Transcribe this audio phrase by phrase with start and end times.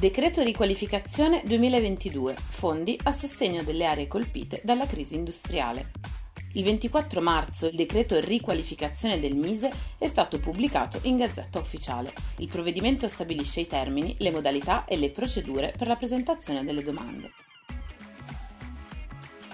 [0.00, 2.34] Decreto riqualificazione 2022.
[2.34, 5.90] Fondi a sostegno delle aree colpite dalla crisi industriale.
[6.54, 12.14] Il 24 marzo il decreto riqualificazione del Mise è stato pubblicato in Gazzetta Ufficiale.
[12.38, 17.32] Il provvedimento stabilisce i termini, le modalità e le procedure per la presentazione delle domande.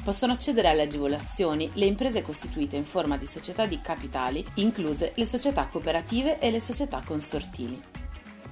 [0.04, 5.26] Possono accedere alle agevolazioni le imprese costituite in forma di società di capitali, incluse le
[5.26, 7.95] società cooperative e le società consortili.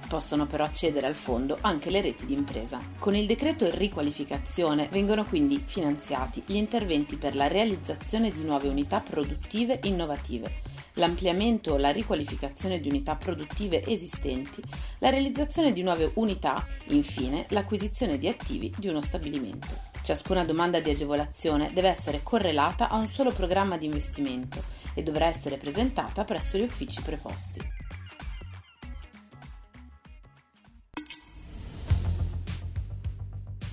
[0.07, 2.79] Possono però accedere al fondo anche le reti di impresa.
[2.99, 9.01] Con il decreto riqualificazione vengono quindi finanziati gli interventi per la realizzazione di nuove unità
[9.01, 10.61] produttive innovative,
[10.93, 14.61] l'ampliamento o la riqualificazione di unità produttive esistenti,
[14.99, 19.93] la realizzazione di nuove unità, infine l'acquisizione di attivi di uno stabilimento.
[20.03, 24.61] Ciascuna domanda di agevolazione deve essere correlata a un solo programma di investimento
[24.93, 27.84] e dovrà essere presentata presso gli uffici preposti.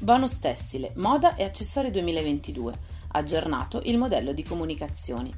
[0.03, 2.77] Bonus tessile, moda e accessori 2022,
[3.13, 5.33] aggiornato il modello di comunicazioni.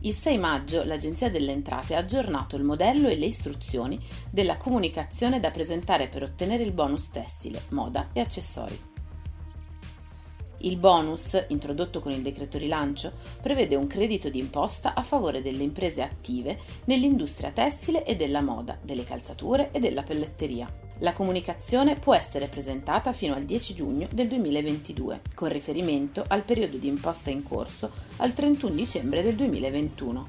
[0.00, 3.98] Il 6 maggio l'Agenzia delle Entrate ha aggiornato il modello e le istruzioni
[4.30, 8.78] della comunicazione da presentare per ottenere il bonus tessile, moda e accessori.
[10.58, 16.02] Il bonus, introdotto con il decreto rilancio, prevede un credito d'imposta a favore delle imprese
[16.02, 20.84] attive nell'industria tessile e della moda, delle calzature e della pelletteria.
[21.00, 26.78] La comunicazione può essere presentata fino al 10 giugno del 2022, con riferimento al periodo
[26.78, 30.28] di imposta in corso al 31 dicembre del 2021.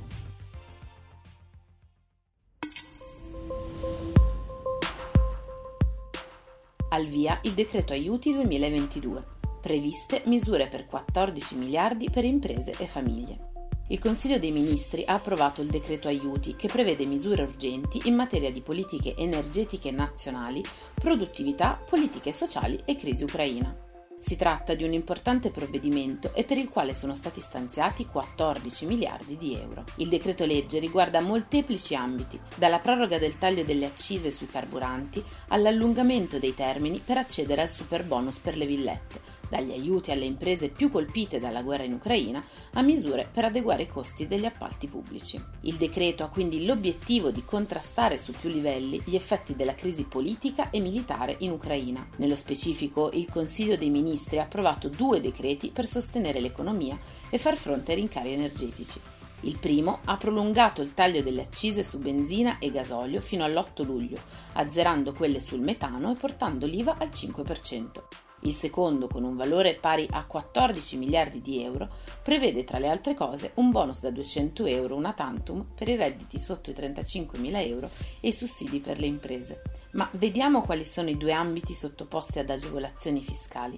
[6.90, 9.36] Al via il decreto aiuti 2022.
[9.62, 13.56] Previste misure per 14 miliardi per imprese e famiglie
[13.90, 18.52] il Consiglio dei Ministri ha approvato il decreto aiuti che prevede misure urgenti in materia
[18.52, 20.62] di politiche energetiche nazionali,
[20.94, 23.86] produttività, politiche sociali e crisi ucraina.
[24.20, 29.38] Si tratta di un importante provvedimento e per il quale sono stati stanziati 14 miliardi
[29.38, 29.86] di euro.
[29.98, 36.40] Il decreto legge riguarda molteplici ambiti, dalla proroga del taglio delle accise sui carburanti all'allungamento
[36.40, 40.90] dei termini per accedere al super bonus per le villette, dagli aiuti alle imprese più
[40.90, 42.44] colpite dalla guerra in Ucraina
[42.74, 45.42] a misure per adeguare i costi degli appalti pubblici.
[45.62, 50.70] Il decreto ha quindi l'obiettivo di contrastare su più livelli gli effetti della crisi politica
[50.70, 52.08] e militare in Ucraina.
[52.18, 56.98] Nello specifico, il Consiglio dei Ministri ha approvato due decreti per sostenere l'economia
[57.30, 59.00] e far fronte ai rincari energetici.
[59.42, 64.18] Il primo ha prolungato il taglio delle accise su benzina e gasolio fino all'8 luglio,
[64.54, 68.27] azzerando quelle sul metano e portando l'IVA al 5%.
[68.48, 71.90] Il secondo, con un valore pari a 14 miliardi di euro,
[72.24, 76.40] prevede tra le altre cose un bonus da 200 euro una tantum per i redditi
[76.40, 77.90] sotto i 35 mila euro
[78.22, 79.64] e i sussidi per le imprese.
[79.92, 83.78] Ma vediamo quali sono i due ambiti sottoposti ad agevolazioni fiscali.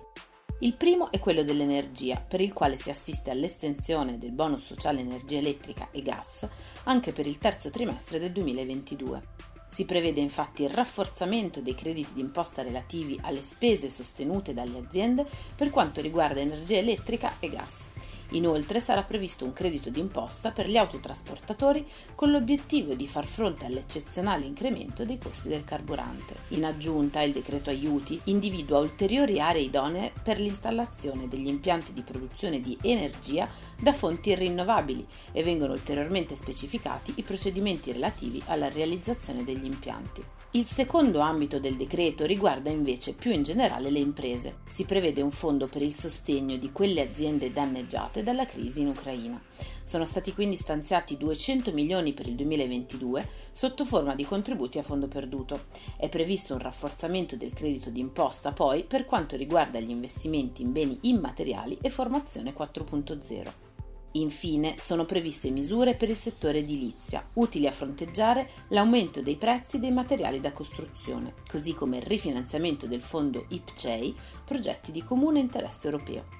[0.59, 5.39] Il primo è quello dell'energia, per il quale si assiste all'estensione del bonus sociale energia
[5.39, 6.47] elettrica e gas
[6.83, 9.57] anche per il terzo trimestre del 2022.
[9.69, 15.25] Si prevede infatti il rafforzamento dei crediti d'imposta relativi alle spese sostenute dalle aziende
[15.55, 17.87] per quanto riguarda energia elettrica e gas.
[18.31, 24.45] Inoltre sarà previsto un credito d'imposta per gli autotrasportatori con l'obiettivo di far fronte all'eccezionale
[24.45, 26.35] incremento dei costi del carburante.
[26.49, 32.61] In aggiunta, il decreto aiuti individua ulteriori aree idonee per l'installazione degli impianti di produzione
[32.61, 33.49] di energia
[33.79, 40.23] da fonti rinnovabili e vengono ulteriormente specificati i procedimenti relativi alla realizzazione degli impianti.
[40.53, 44.61] Il secondo ambito del decreto riguarda invece più in generale le imprese.
[44.67, 49.41] Si prevede un fondo per il sostegno di quelle aziende danneggiate dalla crisi in Ucraina.
[49.83, 55.07] Sono stati quindi stanziati 200 milioni per il 2022 sotto forma di contributi a fondo
[55.07, 55.65] perduto.
[55.97, 60.97] È previsto un rafforzamento del credito d'imposta poi per quanto riguarda gli investimenti in beni
[61.01, 63.67] immateriali e formazione 4.0.
[64.13, 69.91] Infine sono previste misure per il settore edilizia, utili a fronteggiare l'aumento dei prezzi dei
[69.91, 76.38] materiali da costruzione, così come il rifinanziamento del fondo IPCEI, progetti di comune interesse europeo.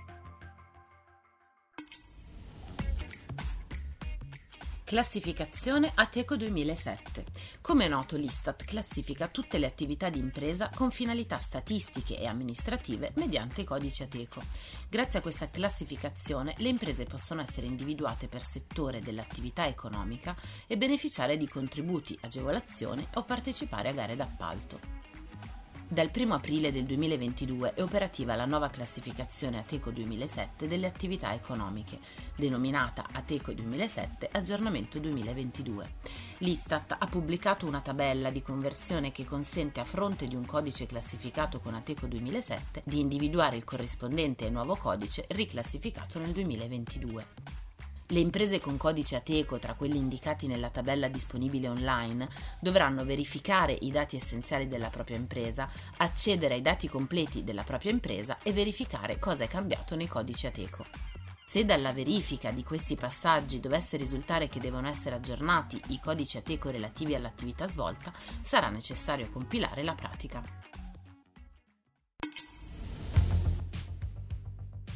[4.90, 7.26] Classificazione Ateco 2007.
[7.62, 13.12] Come è noto l'Istat classifica tutte le attività di impresa con finalità statistiche e amministrative
[13.18, 14.42] mediante i codici Ateco.
[14.90, 21.38] Grazie a questa classificazione le imprese possono essere individuate per settore dell'attività economica e beneficiare
[21.38, 25.09] di contributi, agevolazioni o partecipare a gare d'appalto.
[25.92, 31.98] Dal 1 aprile del 2022 è operativa la nuova classificazione Ateco 2007 delle attività economiche,
[32.36, 35.94] denominata Ateco 2007 Aggiornamento 2022.
[36.38, 41.60] L'Istat ha pubblicato una tabella di conversione che consente a fronte di un codice classificato
[41.60, 47.59] con Ateco 2007 di individuare il corrispondente nuovo codice riclassificato nel 2022.
[48.12, 52.28] Le imprese con codice Ateco, tra quelli indicati nella tabella disponibile online,
[52.60, 58.40] dovranno verificare i dati essenziali della propria impresa, accedere ai dati completi della propria impresa
[58.42, 60.88] e verificare cosa è cambiato nei codici Ateco.
[61.46, 66.72] Se dalla verifica di questi passaggi dovesse risultare che devono essere aggiornati i codici Ateco
[66.72, 70.44] relativi all'attività svolta, sarà necessario compilare la pratica.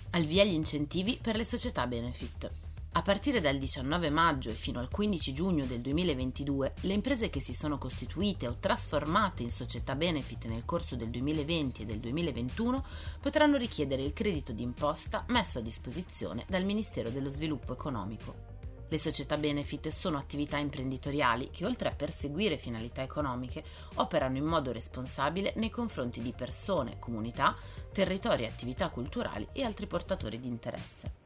[0.10, 2.63] Al via gli incentivi per le società benefit.
[2.96, 7.40] A partire dal 19 maggio e fino al 15 giugno del 2022, le imprese che
[7.40, 12.86] si sono costituite o trasformate in società benefit nel corso del 2020 e del 2021
[13.20, 18.52] potranno richiedere il credito d'imposta messo a disposizione dal Ministero dello Sviluppo Economico.
[18.88, 23.64] Le società benefit sono attività imprenditoriali che, oltre a perseguire finalità economiche,
[23.96, 27.56] operano in modo responsabile nei confronti di persone, comunità,
[27.92, 31.23] territori attività culturali e altri portatori di interesse.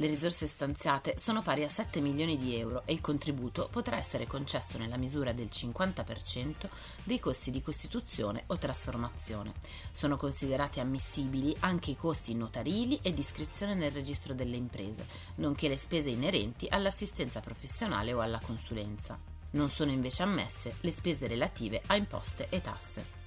[0.00, 4.26] Le risorse stanziate sono pari a 7 milioni di euro e il contributo potrà essere
[4.26, 6.70] concesso nella misura del 50%
[7.04, 9.52] dei costi di costituzione o trasformazione.
[9.92, 15.68] Sono considerati ammissibili anche i costi notarili e di iscrizione nel registro delle imprese, nonché
[15.68, 19.18] le spese inerenti all'assistenza professionale o alla consulenza.
[19.50, 23.19] Non sono invece ammesse le spese relative a imposte e tasse.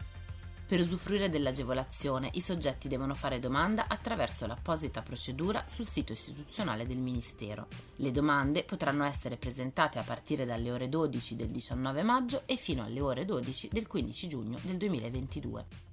[0.65, 6.97] Per usufruire dell'agevolazione i soggetti devono fare domanda attraverso l'apposita procedura sul sito istituzionale del
[6.97, 7.67] Ministero.
[7.97, 12.83] Le domande potranno essere presentate a partire dalle ore 12 del 19 maggio e fino
[12.83, 15.92] alle ore 12 del 15 giugno del 2022.